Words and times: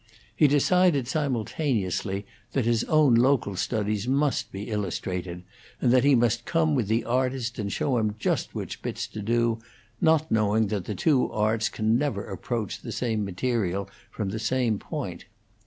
He 0.35 0.47
decided 0.47 1.07
simultaneously 1.07 2.25
that 2.53 2.65
his 2.65 2.83
own 2.85 3.13
local 3.13 3.55
studies 3.55 4.07
must 4.07 4.51
be 4.51 4.71
illustrated, 4.71 5.43
and 5.79 5.93
that 5.93 6.03
he 6.03 6.15
must 6.15 6.43
come 6.43 6.73
with 6.73 6.87
the 6.87 7.05
artist 7.05 7.59
and 7.59 7.71
show 7.71 7.99
him 7.99 8.15
just 8.17 8.55
which 8.55 8.81
bits 8.81 9.05
to 9.09 9.21
do, 9.21 9.59
not 10.01 10.31
knowing 10.31 10.69
that 10.69 10.85
the 10.85 10.95
two 10.95 11.31
arts 11.31 11.69
can 11.69 11.99
never 11.99 12.25
approach 12.25 12.81
the 12.81 12.91
same 12.91 13.23
material 13.23 13.87
from 14.09 14.29
the 14.29 14.39
same 14.39 14.79
point. 14.79 15.25